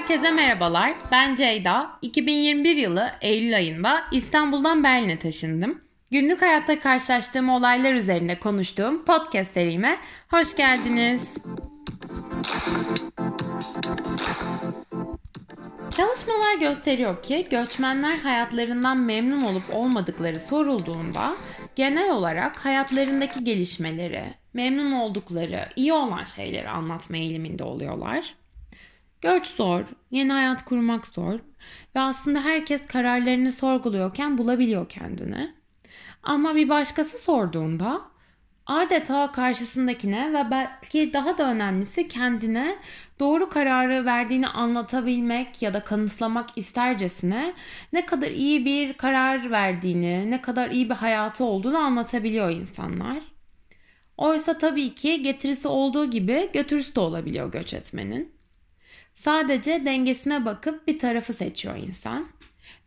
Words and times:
Herkese 0.00 0.30
merhabalar. 0.30 0.94
Ben 1.12 1.34
Ceyda. 1.34 1.90
2021 2.02 2.76
yılı 2.76 3.10
Eylül 3.20 3.56
ayında 3.56 4.02
İstanbul'dan 4.12 4.84
Berlin'e 4.84 5.18
taşındım. 5.18 5.80
Günlük 6.10 6.42
hayatta 6.42 6.80
karşılaştığım 6.80 7.48
olaylar 7.48 7.94
üzerine 7.94 8.38
konuştuğum 8.38 9.04
podcast 9.04 9.54
serime 9.54 9.96
hoş 10.28 10.56
geldiniz. 10.56 11.22
Çalışmalar 15.90 16.58
gösteriyor 16.60 17.22
ki 17.22 17.46
göçmenler 17.50 18.18
hayatlarından 18.18 19.00
memnun 19.00 19.40
olup 19.40 19.74
olmadıkları 19.74 20.40
sorulduğunda 20.40 21.32
genel 21.76 22.10
olarak 22.10 22.56
hayatlarındaki 22.56 23.44
gelişmeleri, 23.44 24.24
memnun 24.54 24.92
oldukları, 24.92 25.68
iyi 25.76 25.92
olan 25.92 26.24
şeyleri 26.24 26.68
anlatma 26.68 27.16
eğiliminde 27.16 27.64
oluyorlar. 27.64 28.34
Göç 29.20 29.46
zor, 29.46 29.84
yeni 30.10 30.32
hayat 30.32 30.64
kurmak 30.64 31.06
zor 31.06 31.38
ve 31.96 32.00
aslında 32.00 32.44
herkes 32.44 32.86
kararlarını 32.86 33.52
sorguluyorken 33.52 34.38
bulabiliyor 34.38 34.88
kendini. 34.88 35.54
Ama 36.22 36.54
bir 36.54 36.68
başkası 36.68 37.18
sorduğunda 37.18 38.02
adeta 38.66 39.32
karşısındakine 39.32 40.32
ve 40.32 40.50
belki 40.50 41.12
daha 41.12 41.38
da 41.38 41.50
önemlisi 41.50 42.08
kendine 42.08 42.76
doğru 43.20 43.48
kararı 43.48 44.04
verdiğini 44.04 44.48
anlatabilmek 44.48 45.62
ya 45.62 45.74
da 45.74 45.84
kanıtlamak 45.84 46.58
istercesine 46.58 47.52
ne 47.92 48.06
kadar 48.06 48.30
iyi 48.30 48.64
bir 48.64 48.92
karar 48.92 49.50
verdiğini, 49.50 50.30
ne 50.30 50.42
kadar 50.42 50.70
iyi 50.70 50.90
bir 50.90 50.94
hayatı 50.94 51.44
olduğunu 51.44 51.78
anlatabiliyor 51.78 52.50
insanlar. 52.50 53.18
Oysa 54.16 54.58
tabii 54.58 54.94
ki 54.94 55.22
getirisi 55.22 55.68
olduğu 55.68 56.10
gibi 56.10 56.50
götürüsü 56.52 56.94
de 56.94 57.00
olabiliyor 57.00 57.52
göç 57.52 57.74
etmenin. 57.74 58.39
Sadece 59.20 59.84
dengesine 59.84 60.44
bakıp 60.44 60.86
bir 60.86 60.98
tarafı 60.98 61.32
seçiyor 61.32 61.76
insan. 61.76 62.28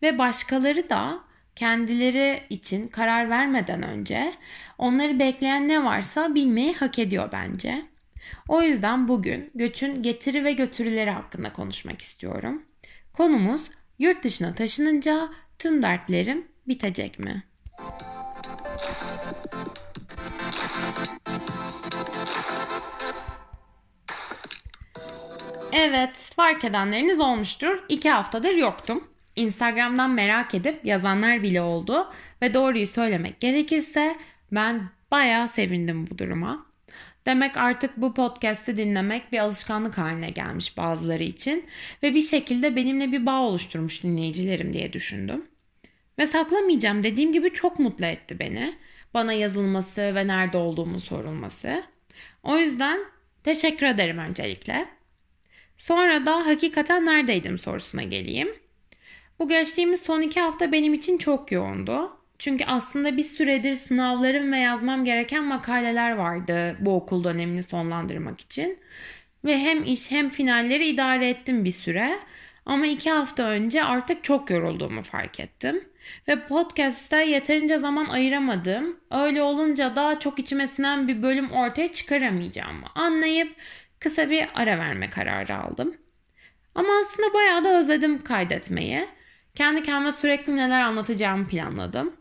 Ve 0.01 0.17
başkaları 0.17 0.89
da 0.89 1.19
kendileri 1.55 2.43
için 2.49 2.87
karar 2.87 3.29
vermeden 3.29 3.83
önce 3.83 4.33
onları 4.77 5.19
bekleyen 5.19 5.67
ne 5.67 5.83
varsa 5.83 6.35
bilmeyi 6.35 6.73
hak 6.73 6.99
ediyor 6.99 7.29
bence. 7.31 7.85
O 8.47 8.61
yüzden 8.61 9.07
bugün 9.07 9.51
göçün 9.55 10.01
getiri 10.01 10.43
ve 10.43 10.53
götürüleri 10.53 11.09
hakkında 11.11 11.53
konuşmak 11.53 12.01
istiyorum. 12.01 12.63
Konumuz 13.13 13.61
yurt 13.99 14.23
dışına 14.23 14.55
taşınınca 14.55 15.29
tüm 15.59 15.83
dertlerim 15.83 16.47
bitecek 16.67 17.19
mi? 17.19 17.43
Evet, 25.75 26.15
fark 26.35 26.63
edenleriniz 26.63 27.19
olmuştur. 27.19 27.83
İki 27.89 28.09
haftadır 28.09 28.53
yoktum. 28.53 29.07
Instagram'dan 29.35 30.09
merak 30.09 30.55
edip 30.55 30.85
yazanlar 30.85 31.43
bile 31.43 31.61
oldu 31.61 32.11
ve 32.41 32.53
doğruyu 32.53 32.87
söylemek 32.87 33.39
gerekirse 33.39 34.15
ben 34.51 34.89
bayağı 35.11 35.47
sevindim 35.49 36.07
bu 36.11 36.17
duruma. 36.17 36.65
Demek 37.25 37.57
artık 37.57 37.97
bu 37.97 38.13
podcast'i 38.13 38.77
dinlemek 38.77 39.31
bir 39.31 39.39
alışkanlık 39.39 39.97
haline 39.97 40.29
gelmiş 40.29 40.77
bazıları 40.77 41.23
için 41.23 41.65
ve 42.03 42.15
bir 42.15 42.21
şekilde 42.21 42.75
benimle 42.75 43.11
bir 43.11 43.25
bağ 43.25 43.41
oluşturmuş 43.41 44.03
dinleyicilerim 44.03 44.73
diye 44.73 44.93
düşündüm. 44.93 45.45
Ve 46.19 46.27
saklamayacağım 46.27 47.03
dediğim 47.03 47.31
gibi 47.31 47.53
çok 47.53 47.79
mutlu 47.79 48.05
etti 48.05 48.39
beni. 48.39 48.75
Bana 49.13 49.33
yazılması 49.33 50.01
ve 50.01 50.27
nerede 50.27 50.57
olduğumu 50.57 50.99
sorulması. 50.99 51.83
O 52.43 52.57
yüzden 52.57 52.99
teşekkür 53.43 53.85
ederim 53.85 54.17
öncelikle. 54.17 55.02
Sonra 55.77 56.25
da 56.25 56.45
hakikaten 56.45 57.05
neredeydim 57.05 57.57
sorusuna 57.57 58.03
geleyim. 58.03 58.49
Bu 59.39 59.49
geçtiğimiz 59.49 60.01
son 60.01 60.21
iki 60.21 60.39
hafta 60.39 60.71
benim 60.71 60.93
için 60.93 61.17
çok 61.17 61.51
yoğundu. 61.51 62.11
Çünkü 62.39 62.65
aslında 62.65 63.17
bir 63.17 63.23
süredir 63.23 63.75
sınavlarım 63.75 64.51
ve 64.51 64.57
yazmam 64.57 65.05
gereken 65.05 65.43
makaleler 65.43 66.11
vardı 66.11 66.77
bu 66.79 66.95
okul 66.95 67.23
dönemini 67.23 67.63
sonlandırmak 67.63 68.41
için. 68.41 68.79
Ve 69.45 69.57
hem 69.57 69.83
iş 69.83 70.11
hem 70.11 70.29
finalleri 70.29 70.87
idare 70.87 71.29
ettim 71.29 71.65
bir 71.65 71.71
süre. 71.71 72.19
Ama 72.65 72.87
iki 72.87 73.11
hafta 73.11 73.43
önce 73.43 73.83
artık 73.83 74.23
çok 74.23 74.49
yorulduğumu 74.49 75.03
fark 75.03 75.39
ettim. 75.39 75.83
Ve 76.27 76.47
podcast'ta 76.47 77.21
yeterince 77.21 77.77
zaman 77.77 78.05
ayıramadım. 78.05 78.97
Öyle 79.11 79.41
olunca 79.41 79.95
da 79.95 80.19
çok 80.19 80.39
içime 80.39 80.67
sinen 80.67 81.07
bir 81.07 81.23
bölüm 81.23 81.51
ortaya 81.51 81.93
çıkaramayacağımı 81.93 82.85
anlayıp 82.95 83.55
kısa 84.03 84.29
bir 84.29 84.47
ara 84.53 84.79
verme 84.79 85.09
kararı 85.09 85.57
aldım. 85.57 85.97
Ama 86.75 86.89
aslında 87.03 87.33
bayağı 87.33 87.63
da 87.63 87.79
özledim 87.79 88.23
kaydetmeyi. 88.23 89.07
Kendi 89.55 89.83
kendime 89.83 90.11
sürekli 90.11 90.55
neler 90.55 90.81
anlatacağımı 90.81 91.47
planladım. 91.47 92.15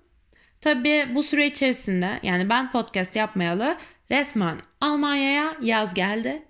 Tabii 0.60 1.06
bu 1.14 1.22
süre 1.22 1.46
içerisinde 1.46 2.20
yani 2.22 2.48
ben 2.48 2.72
podcast 2.72 3.16
yapmayalı 3.16 3.76
resmen 4.10 4.58
Almanya'ya 4.80 5.56
yaz 5.62 5.94
geldi. 5.94 6.42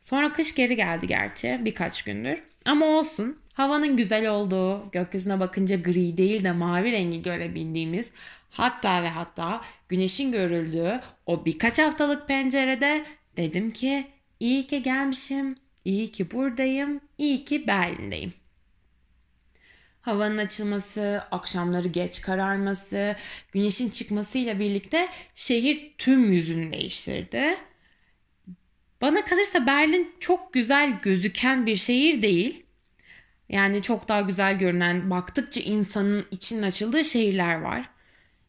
Sonra 0.00 0.32
kış 0.32 0.54
geri 0.54 0.76
geldi 0.76 1.06
gerçi 1.06 1.60
birkaç 1.60 2.02
gündür. 2.02 2.42
Ama 2.64 2.86
olsun 2.86 3.38
havanın 3.52 3.96
güzel 3.96 4.28
olduğu, 4.28 4.90
gökyüzüne 4.90 5.40
bakınca 5.40 5.76
gri 5.76 6.16
değil 6.16 6.44
de 6.44 6.52
mavi 6.52 6.92
rengi 6.92 7.22
görebildiğimiz 7.22 8.10
hatta 8.50 9.02
ve 9.02 9.08
hatta 9.08 9.60
güneşin 9.88 10.32
görüldüğü 10.32 11.00
o 11.26 11.44
birkaç 11.44 11.78
haftalık 11.78 12.28
pencerede 12.28 13.04
dedim 13.36 13.70
ki 13.70 14.15
iyi 14.40 14.66
ki 14.66 14.82
gelmişim, 14.82 15.56
iyi 15.84 16.12
ki 16.12 16.30
buradayım, 16.30 17.00
iyi 17.18 17.44
ki 17.44 17.66
Berlin'deyim. 17.66 18.32
Havanın 20.00 20.38
açılması, 20.38 21.22
akşamları 21.30 21.88
geç 21.88 22.20
kararması, 22.20 23.16
güneşin 23.52 23.90
çıkmasıyla 23.90 24.58
birlikte 24.58 25.08
şehir 25.34 25.94
tüm 25.98 26.32
yüzünü 26.32 26.72
değiştirdi. 26.72 27.56
Bana 29.00 29.24
kalırsa 29.24 29.66
Berlin 29.66 30.14
çok 30.20 30.52
güzel 30.52 31.00
gözüken 31.02 31.66
bir 31.66 31.76
şehir 31.76 32.22
değil. 32.22 32.66
Yani 33.48 33.82
çok 33.82 34.08
daha 34.08 34.20
güzel 34.20 34.58
görünen, 34.58 35.10
baktıkça 35.10 35.60
insanın 35.60 36.26
içinin 36.30 36.62
açıldığı 36.62 37.04
şehirler 37.04 37.54
var. 37.54 37.90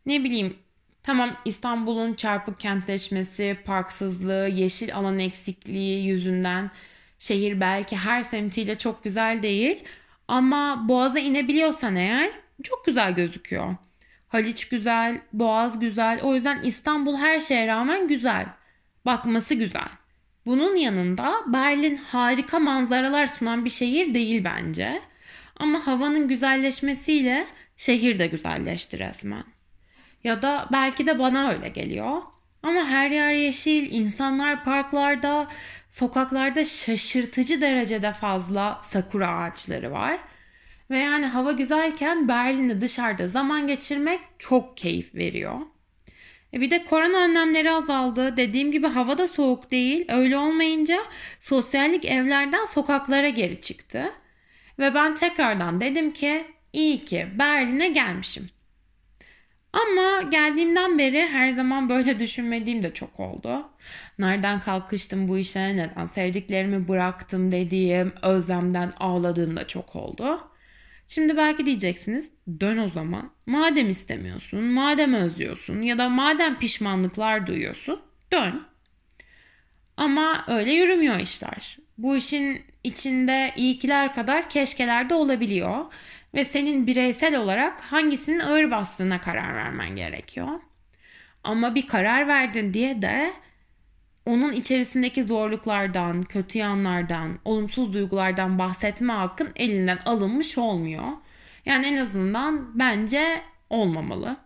Ne 0.06 0.24
bileyim, 0.24 0.58
tamam 1.08 1.38
İstanbul'un 1.46 2.14
çarpık 2.14 2.60
kentleşmesi, 2.60 3.58
parksızlığı, 3.66 4.48
yeşil 4.48 4.96
alan 4.96 5.20
eksikliği 5.20 6.08
yüzünden 6.08 6.72
şehir 7.20 7.60
belki 7.62 7.98
her 7.98 8.22
semtiyle 8.22 8.78
çok 8.78 9.04
güzel 9.04 9.44
değil 9.44 9.84
ama 10.28 10.86
Boğaz'a 10.88 11.20
inebiliyorsan 11.20 11.96
eğer 11.96 12.32
çok 12.64 12.86
güzel 12.86 13.16
gözüküyor. 13.16 13.76
Haliç 14.28 14.66
güzel, 14.66 15.22
Boğaz 15.34 15.80
güzel. 15.80 16.20
O 16.24 16.36
yüzden 16.36 16.62
İstanbul 16.62 17.18
her 17.18 17.40
şeye 17.40 17.68
rağmen 17.68 18.08
güzel. 18.08 18.46
Bakması 19.06 19.54
güzel. 19.54 19.90
Bunun 20.46 20.76
yanında 20.76 21.36
Berlin 21.48 21.96
harika 21.96 22.60
manzaralar 22.60 23.28
sunan 23.28 23.66
bir 23.66 23.70
şehir 23.70 24.14
değil 24.14 24.44
bence. 24.44 25.02
Ama 25.56 25.88
havanın 25.88 26.28
güzelleşmesiyle 26.28 27.48
şehir 27.78 28.20
de 28.20 28.28
güzelleşti 28.28 29.00
resmen. 29.00 29.57
Ya 30.24 30.42
da 30.42 30.68
belki 30.72 31.06
de 31.08 31.20
bana 31.20 31.50
öyle 31.50 31.70
geliyor. 31.70 32.22
Ama 32.64 32.80
her 32.86 33.12
yer 33.12 33.34
yeşil, 33.34 33.92
insanlar 33.92 34.64
parklarda, 34.64 35.48
sokaklarda 35.90 36.66
şaşırtıcı 36.66 37.62
derecede 37.62 38.14
fazla 38.14 38.82
sakura 38.84 39.38
ağaçları 39.38 39.92
var. 39.92 40.20
Ve 40.90 40.98
yani 40.98 41.26
hava 41.26 41.52
güzelken 41.52 42.28
Berlin'de 42.28 42.82
dışarıda 42.82 43.28
zaman 43.28 43.68
geçirmek 43.68 44.20
çok 44.40 44.78
keyif 44.78 45.16
veriyor. 45.16 45.60
E 46.54 46.62
bir 46.62 46.72
de 46.72 46.86
korona 46.86 47.18
önlemleri 47.18 47.72
azaldı. 47.72 48.38
Dediğim 48.38 48.72
gibi 48.72 48.88
hava 48.88 49.18
da 49.18 49.28
soğuk 49.28 49.72
değil. 49.72 50.06
Öyle 50.10 50.38
olmayınca 50.38 51.00
sosyallik 51.40 52.06
evlerden 52.06 52.66
sokaklara 52.66 53.30
geri 53.30 53.62
çıktı. 53.62 54.12
Ve 54.80 54.94
ben 54.96 55.16
tekrardan 55.16 55.82
dedim 55.82 56.12
ki 56.12 56.46
iyi 56.74 57.06
ki 57.06 57.28
Berlin'e 57.40 57.88
gelmişim. 57.88 58.50
Ama 59.74 60.22
geldiğimden 60.22 60.98
beri 61.00 61.28
her 61.28 61.50
zaman 61.50 61.90
böyle 61.90 62.20
düşünmediğim 62.20 62.84
de 62.84 62.94
çok 62.94 63.20
oldu. 63.20 63.70
Nereden 64.20 64.60
kalkıştım 64.60 65.28
bu 65.28 65.38
işe, 65.38 65.78
neden 65.78 66.06
sevdiklerimi 66.06 66.88
bıraktım 66.88 67.52
dediğim, 67.52 68.14
özlemden 68.22 68.92
ağladığım 69.00 69.56
da 69.56 69.68
çok 69.68 69.96
oldu. 69.96 70.40
Şimdi 71.08 71.38
belki 71.38 71.66
diyeceksiniz 71.66 72.30
dön 72.60 72.78
o 72.78 72.90
zaman. 72.90 73.32
Madem 73.46 73.90
istemiyorsun, 73.90 74.64
madem 74.64 75.14
özlüyorsun 75.14 75.82
ya 75.82 75.98
da 75.98 76.10
madem 76.10 76.60
pişmanlıklar 76.60 77.48
duyuyorsun 77.48 78.00
dön. 78.32 78.64
Ama 79.98 80.46
öyle 80.48 80.72
yürümüyor 80.72 81.20
işler. 81.20 81.78
Bu 81.98 82.18
işin 82.18 82.62
içinde 82.84 83.54
iyikiler 83.56 84.14
kadar 84.14 84.50
keşkeler 84.50 85.10
de 85.10 85.14
olabiliyor 85.14 85.86
ve 86.34 86.46
senin 86.46 86.88
bireysel 86.88 87.36
olarak 87.38 87.82
hangisinin 87.82 88.40
ağır 88.40 88.72
bastığına 88.72 89.22
karar 89.22 89.56
vermen 89.56 89.96
gerekiyor. 89.96 90.48
Ama 91.44 91.76
bir 91.76 91.88
karar 91.88 92.28
verdin 92.28 92.74
diye 92.74 93.02
de 93.02 93.34
onun 94.26 94.52
içerisindeki 94.52 95.24
zorluklardan, 95.24 96.24
kötü 96.24 96.58
yanlardan, 96.58 97.40
olumsuz 97.46 97.94
duygulardan 97.94 98.60
bahsetme 98.60 99.14
hakkın 99.14 99.52
elinden 99.56 100.00
alınmış 100.06 100.58
olmuyor. 100.58 101.08
Yani 101.66 101.86
en 101.86 101.98
azından 101.98 102.80
bence 102.80 103.42
olmamalı. 103.70 104.38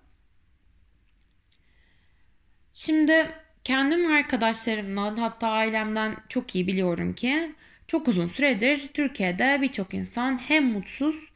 Şimdi 2.74 3.30
kendim 3.64 4.12
arkadaşlarımdan 4.12 5.16
hatta 5.16 5.48
ailemden 5.48 6.16
çok 6.30 6.56
iyi 6.56 6.68
biliyorum 6.68 7.14
ki 7.14 7.56
çok 7.88 8.08
uzun 8.08 8.28
süredir 8.28 8.88
Türkiye'de 8.88 9.60
birçok 9.62 9.94
insan 9.94 10.38
hem 10.38 10.66
mutsuz 10.66 11.31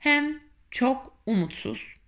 hem 0.00 0.38
çok 0.70 1.16
umutsuz. 1.26 2.00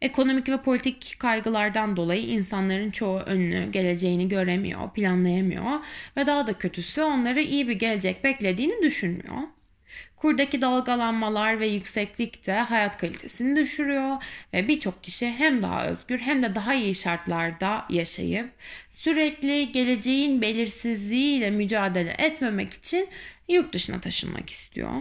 Ekonomik 0.00 0.48
ve 0.48 0.62
politik 0.62 1.16
kaygılardan 1.18 1.96
dolayı 1.96 2.22
insanların 2.22 2.90
çoğu 2.90 3.18
önünü, 3.18 3.72
geleceğini 3.72 4.28
göremiyor, 4.28 4.90
planlayamıyor 4.90 5.84
ve 6.16 6.26
daha 6.26 6.46
da 6.46 6.52
kötüsü 6.52 7.02
onları 7.02 7.42
iyi 7.42 7.68
bir 7.68 7.78
gelecek 7.78 8.24
beklediğini 8.24 8.82
düşünmüyor. 8.82 9.42
Kurdaki 10.16 10.60
dalgalanmalar 10.60 11.60
ve 11.60 11.66
yükseklik 11.66 12.46
de 12.46 12.52
hayat 12.52 12.98
kalitesini 12.98 13.56
düşürüyor 13.56 14.16
ve 14.52 14.68
birçok 14.68 15.04
kişi 15.04 15.30
hem 15.30 15.62
daha 15.62 15.86
özgür 15.86 16.18
hem 16.18 16.42
de 16.42 16.54
daha 16.54 16.74
iyi 16.74 16.94
şartlarda 16.94 17.84
yaşayıp 17.90 18.50
sürekli 18.90 19.72
geleceğin 19.72 20.42
belirsizliğiyle 20.42 21.50
mücadele 21.50 22.14
etmemek 22.18 22.72
için 22.72 23.08
yurt 23.48 23.72
dışına 23.72 24.00
taşınmak 24.00 24.50
istiyor. 24.50 24.92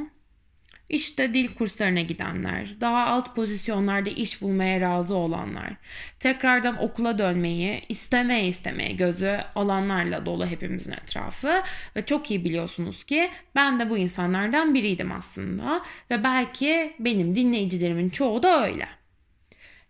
İşte 0.91 1.33
dil 1.33 1.47
kurslarına 1.47 2.01
gidenler, 2.01 2.81
daha 2.81 3.05
alt 3.05 3.35
pozisyonlarda 3.35 4.09
iş 4.09 4.41
bulmaya 4.41 4.81
razı 4.81 5.15
olanlar, 5.15 5.73
tekrardan 6.19 6.83
okula 6.83 7.17
dönmeyi 7.17 7.81
istemeye 7.89 8.47
istemeye 8.47 8.91
gözü 8.91 9.39
alanlarla 9.55 10.25
dolu 10.25 10.45
hepimizin 10.45 10.91
etrafı 10.91 11.61
ve 11.95 12.05
çok 12.05 12.31
iyi 12.31 12.45
biliyorsunuz 12.45 13.03
ki 13.03 13.29
ben 13.55 13.79
de 13.79 13.89
bu 13.89 13.97
insanlardan 13.97 14.73
biriydim 14.73 15.11
aslında 15.11 15.81
ve 16.11 16.23
belki 16.23 16.94
benim 16.99 17.35
dinleyicilerimin 17.35 18.09
çoğu 18.09 18.44
da 18.44 18.65
öyle. 18.65 18.87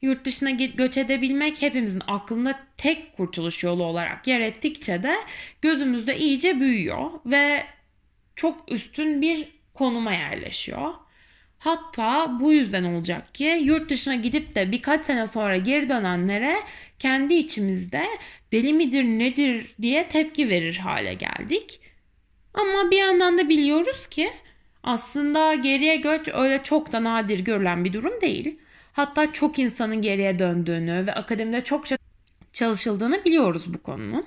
Yurt 0.02 0.26
dışına 0.26 0.52
göç 0.52 0.98
edebilmek 0.98 1.62
hepimizin 1.62 2.02
aklında 2.08 2.60
tek 2.78 3.18
kurtuluş 3.18 3.64
yolu 3.64 3.84
olarak 3.84 4.28
yer 4.28 4.40
ettikçe 4.40 5.04
de 5.04 5.16
gözümüzde 5.62 6.18
iyice 6.18 6.60
büyüyor 6.60 7.12
ve 7.26 7.64
çok 8.36 8.72
üstün 8.72 9.22
bir 9.22 9.61
konuma 9.74 10.14
yerleşiyor. 10.14 10.94
Hatta 11.60 12.38
bu 12.40 12.54
yüzden 12.54 12.84
olacak 12.84 13.36
ki 13.36 13.60
yurt 13.64 13.90
dışına 13.90 14.16
gidip 14.16 14.56
de 14.56 14.72
birkaç 14.72 15.06
sene 15.06 15.28
sonra 15.28 15.58
geri 15.58 15.90
dönenlere 15.90 16.56
kendi 17.00 17.34
içimizde 17.34 18.06
deli 18.52 18.74
midir 18.74 19.04
nedir 19.04 19.76
diye 19.82 20.08
tepki 20.08 20.50
verir 20.50 20.78
hale 20.78 21.14
geldik. 21.14 21.80
Ama 22.54 22.92
bir 22.92 22.98
yandan 22.98 23.38
da 23.38 23.50
biliyoruz 23.50 24.08
ki 24.08 24.32
aslında 24.84 25.54
geriye 25.54 25.96
göç 25.96 26.30
öyle 26.34 26.64
çok 26.64 26.92
da 26.92 27.04
nadir 27.04 27.40
görülen 27.40 27.86
bir 27.86 27.94
durum 27.94 28.22
değil. 28.22 28.60
Hatta 28.94 29.34
çok 29.34 29.60
insanın 29.60 30.02
geriye 30.02 30.40
döndüğünü 30.40 31.08
ve 31.08 31.14
akademide 31.14 31.64
çokça 31.64 31.98
çalışıldığını 32.54 33.26
biliyoruz 33.26 33.74
bu 33.74 33.84
konunun. 33.84 34.26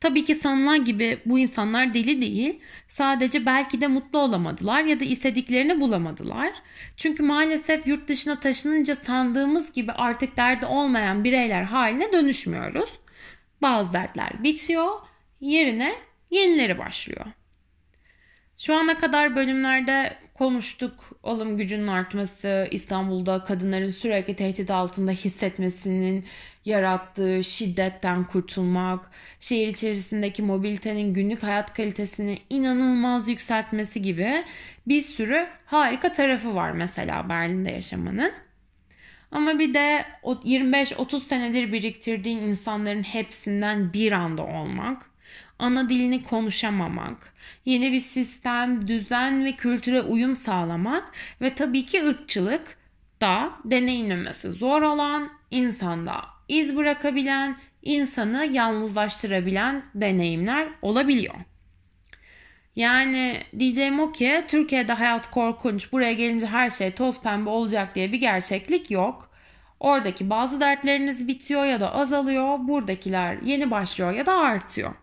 Tabii 0.00 0.24
ki 0.24 0.34
sanılan 0.34 0.84
gibi 0.84 1.18
bu 1.26 1.38
insanlar 1.38 1.94
deli 1.94 2.20
değil. 2.20 2.60
Sadece 2.88 3.46
belki 3.46 3.80
de 3.80 3.86
mutlu 3.86 4.18
olamadılar 4.18 4.84
ya 4.84 5.00
da 5.00 5.04
istediklerini 5.04 5.80
bulamadılar. 5.80 6.52
Çünkü 6.96 7.22
maalesef 7.22 7.86
yurt 7.86 8.08
dışına 8.08 8.40
taşınınca 8.40 8.96
sandığımız 8.96 9.72
gibi 9.72 9.92
artık 9.92 10.36
derdi 10.36 10.66
olmayan 10.66 11.24
bireyler 11.24 11.62
haline 11.62 12.12
dönüşmüyoruz. 12.12 12.90
Bazı 13.62 13.92
dertler 13.92 14.44
bitiyor, 14.44 14.90
yerine 15.40 15.94
yenileri 16.30 16.78
başlıyor. 16.78 17.26
Şu 18.56 18.74
ana 18.74 18.98
kadar 18.98 19.36
bölümlerde 19.36 20.16
konuştuk 20.34 20.94
alım 21.22 21.56
gücünün 21.56 21.86
artması, 21.86 22.68
İstanbul'da 22.70 23.44
kadınların 23.44 23.86
sürekli 23.86 24.36
tehdit 24.36 24.70
altında 24.70 25.10
hissetmesinin 25.10 26.24
yarattığı 26.64 27.44
şiddetten 27.44 28.24
kurtulmak, 28.24 29.10
şehir 29.40 29.68
içerisindeki 29.68 30.42
mobilitenin 30.42 31.14
günlük 31.14 31.42
hayat 31.42 31.74
kalitesini 31.74 32.38
inanılmaz 32.50 33.28
yükseltmesi 33.28 34.02
gibi 34.02 34.44
bir 34.86 35.02
sürü 35.02 35.46
harika 35.66 36.12
tarafı 36.12 36.54
var 36.54 36.72
mesela 36.72 37.28
Berlin'de 37.28 37.70
yaşamanın. 37.70 38.32
Ama 39.32 39.58
bir 39.58 39.74
de 39.74 40.04
o 40.22 40.32
25-30 40.32 41.20
senedir 41.20 41.72
biriktirdiğin 41.72 42.38
insanların 42.38 43.02
hepsinden 43.02 43.92
bir 43.92 44.12
anda 44.12 44.42
olmak 44.46 45.10
ana 45.60 45.88
dilini 45.88 46.22
konuşamamak, 46.22 47.34
yeni 47.64 47.92
bir 47.92 48.00
sistem, 48.00 48.88
düzen 48.88 49.44
ve 49.44 49.52
kültüre 49.52 50.02
uyum 50.02 50.36
sağlamak 50.36 51.12
ve 51.40 51.54
tabii 51.54 51.86
ki 51.86 52.06
ırkçılık 52.06 52.78
da 53.20 53.50
deneyimlemesi 53.64 54.52
zor 54.52 54.82
olan, 54.82 55.30
insanda 55.50 56.24
iz 56.50 56.76
bırakabilen, 56.76 57.56
insanı 57.82 58.46
yalnızlaştırabilen 58.46 59.82
deneyimler 59.94 60.68
olabiliyor. 60.82 61.34
Yani 62.76 63.42
diyeceğim 63.58 64.00
o 64.00 64.12
ki 64.12 64.44
Türkiye'de 64.48 64.92
hayat 64.92 65.30
korkunç, 65.30 65.92
buraya 65.92 66.12
gelince 66.12 66.46
her 66.46 66.70
şey 66.70 66.90
toz 66.90 67.20
pembe 67.20 67.50
olacak 67.50 67.94
diye 67.94 68.12
bir 68.12 68.20
gerçeklik 68.20 68.90
yok. 68.90 69.30
Oradaki 69.80 70.30
bazı 70.30 70.60
dertleriniz 70.60 71.28
bitiyor 71.28 71.64
ya 71.64 71.80
da 71.80 71.94
azalıyor, 71.94 72.58
buradakiler 72.68 73.38
yeni 73.42 73.70
başlıyor 73.70 74.12
ya 74.12 74.26
da 74.26 74.38
artıyor. 74.38 74.94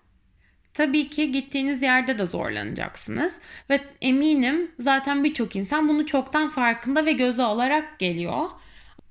Tabii 0.73 1.09
ki 1.09 1.31
gittiğiniz 1.31 1.81
yerde 1.81 2.17
de 2.17 2.25
zorlanacaksınız 2.25 3.33
ve 3.69 3.81
eminim 4.01 4.71
zaten 4.79 5.23
birçok 5.23 5.55
insan 5.55 5.89
bunu 5.89 6.05
çoktan 6.05 6.49
farkında 6.49 7.05
ve 7.05 7.11
göze 7.11 7.43
alarak 7.43 7.99
geliyor. 7.99 8.49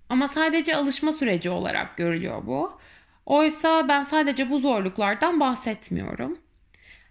Ama 0.08 0.28
sadece 0.28 0.76
alışma 0.76 1.12
süreci 1.12 1.50
olarak 1.50 1.96
görülüyor 1.96 2.46
bu. 2.46 2.78
Oysa 3.26 3.88
ben 3.88 4.02
sadece 4.02 4.50
bu 4.50 4.58
zorluklardan 4.58 5.40
bahsetmiyorum. 5.40 6.38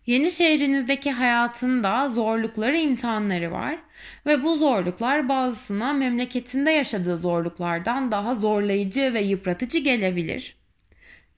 Yeni 0.05 0.31
şehrinizdeki 0.31 1.11
hayatın 1.11 1.83
da 1.83 2.09
zorlukları, 2.09 2.77
imtihanları 2.77 3.51
var 3.51 3.77
ve 4.25 4.43
bu 4.43 4.57
zorluklar 4.57 5.29
bazısına 5.29 5.93
memleketinde 5.93 6.71
yaşadığı 6.71 7.17
zorluklardan 7.17 8.11
daha 8.11 8.35
zorlayıcı 8.35 9.13
ve 9.13 9.21
yıpratıcı 9.21 9.79
gelebilir. 9.79 10.55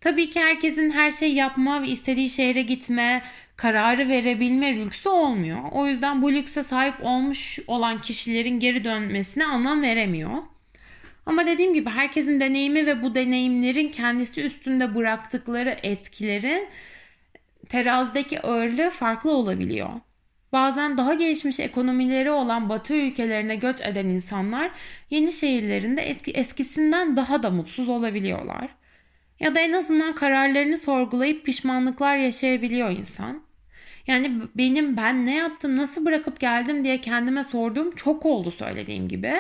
Tabii 0.02 0.30
ki 0.30 0.40
herkesin 0.40 0.92
her 0.92 1.12
şey 1.12 1.34
yapma 1.34 1.82
ve 1.82 1.88
istediği 1.88 2.30
şehre 2.30 2.62
gitme, 2.62 3.22
kararı 3.56 4.08
verebilme 4.08 4.76
lüksü 4.76 5.10
olmuyor. 5.10 5.60
O 5.72 5.88
yüzden 5.88 6.22
bu 6.22 6.32
lükse 6.32 6.64
sahip 6.64 6.96
olmuş 7.02 7.60
olan 7.68 8.02
kişilerin 8.02 8.60
geri 8.60 8.84
dönmesine 8.84 9.46
anlam 9.46 9.82
veremiyor. 9.82 10.32
Ama 11.27 11.46
dediğim 11.46 11.74
gibi 11.74 11.89
herkesin 11.89 12.39
deneyimi 12.39 12.86
ve 12.86 13.03
bu 13.03 13.15
deneyimlerin 13.15 13.89
kendisi 13.89 14.41
üstünde 14.41 14.96
bıraktıkları 14.96 15.77
etkilerin 15.84 16.67
terazideki 17.69 18.41
ağırlığı 18.41 18.89
farklı 18.89 19.31
olabiliyor. 19.31 19.89
Bazen 20.51 20.98
daha 20.98 21.13
gelişmiş 21.13 21.60
ekonomileri 21.60 22.31
olan 22.31 22.69
batı 22.69 22.96
ülkelerine 22.96 23.55
göç 23.55 23.81
eden 23.81 24.05
insanlar 24.05 24.72
yeni 25.10 25.31
şehirlerinde 25.31 26.01
etki, 26.01 26.31
eskisinden 26.31 27.17
daha 27.17 27.43
da 27.43 27.50
mutsuz 27.50 27.89
olabiliyorlar. 27.89 28.69
Ya 29.39 29.55
da 29.55 29.60
en 29.60 29.74
azından 29.74 30.15
kararlarını 30.15 30.77
sorgulayıp 30.77 31.46
pişmanlıklar 31.46 32.17
yaşayabiliyor 32.17 32.91
insan. 32.91 33.41
Yani 34.07 34.31
benim 34.55 34.98
ben 34.98 35.25
ne 35.25 35.36
yaptım, 35.36 35.77
nasıl 35.77 36.05
bırakıp 36.05 36.39
geldim 36.39 36.84
diye 36.84 37.01
kendime 37.01 37.43
sorduğum 37.43 37.91
çok 37.91 38.25
oldu 38.25 38.51
söylediğim 38.51 39.07
gibi. 39.07 39.34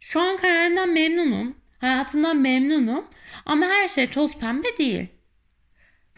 Şu 0.00 0.20
an 0.20 0.36
kararımdan 0.36 0.90
memnunum, 0.90 1.56
hayatımdan 1.78 2.36
memnunum. 2.36 3.04
Ama 3.46 3.66
her 3.66 3.88
şey 3.88 4.10
toz 4.10 4.32
pembe 4.38 4.78
değil. 4.78 5.06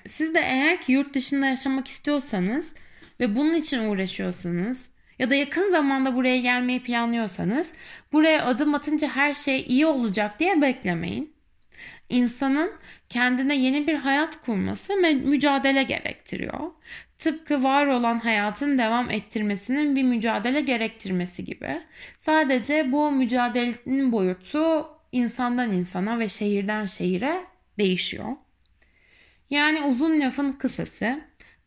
Siz 0.08 0.34
de 0.34 0.40
eğer 0.40 0.80
ki 0.80 0.92
yurt 0.92 1.14
dışında 1.14 1.46
yaşamak 1.46 1.88
istiyorsanız 1.88 2.72
ve 3.20 3.36
bunun 3.36 3.54
için 3.54 3.78
uğraşıyorsanız 3.78 4.90
ya 5.18 5.30
da 5.30 5.34
yakın 5.34 5.70
zamanda 5.70 6.16
buraya 6.16 6.40
gelmeyi 6.40 6.82
planlıyorsanız 6.82 7.72
buraya 8.12 8.46
adım 8.46 8.74
atınca 8.74 9.08
her 9.08 9.34
şey 9.34 9.64
iyi 9.68 9.86
olacak 9.86 10.38
diye 10.38 10.62
beklemeyin 10.62 11.34
insanın 12.08 12.72
kendine 13.08 13.56
yeni 13.56 13.86
bir 13.86 13.94
hayat 13.94 14.40
kurması 14.40 14.96
mücadele 14.96 15.82
gerektiriyor. 15.82 16.70
Tıpkı 17.18 17.62
var 17.62 17.86
olan 17.86 18.18
hayatın 18.18 18.78
devam 18.78 19.10
ettirmesinin 19.10 19.96
bir 19.96 20.02
mücadele 20.02 20.60
gerektirmesi 20.60 21.44
gibi. 21.44 21.82
Sadece 22.18 22.92
bu 22.92 23.10
mücadelenin 23.10 24.12
boyutu 24.12 24.86
insandan 25.12 25.72
insana 25.72 26.18
ve 26.18 26.28
şehirden 26.28 26.84
şehire 26.86 27.44
değişiyor. 27.78 28.36
Yani 29.50 29.82
uzun 29.82 30.20
lafın 30.20 30.52
kısası 30.52 31.20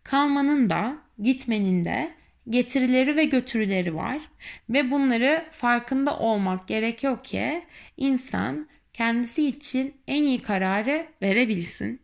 kalmanın 0.04 0.70
da 0.70 0.98
gitmenin 1.20 1.86
de 1.86 2.12
getirileri 2.50 3.16
ve 3.16 3.26
götürüleri 3.26 3.96
var 3.96 4.22
ve 4.70 4.92
bunları 4.92 5.46
farkında 5.52 6.20
olmak 6.20 6.68
gerekiyor 6.68 7.24
ki 7.24 7.64
insan 7.98 8.68
kendisi 8.94 9.48
için 9.48 10.02
en 10.08 10.24
iyi 10.24 10.42
kararı 10.42 11.08
verebilsin. 11.22 12.02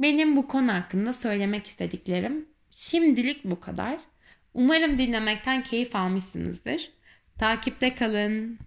Benim 0.00 0.36
bu 0.36 0.48
konu 0.48 0.72
hakkında 0.72 1.12
söylemek 1.12 1.66
istediklerim 1.66 2.48
şimdilik 2.70 3.44
bu 3.44 3.60
kadar. 3.60 3.98
Umarım 4.54 4.98
dinlemekten 4.98 5.62
keyif 5.62 5.96
almışsınızdır. 5.96 6.90
Takipte 7.38 7.94
kalın. 7.94 8.58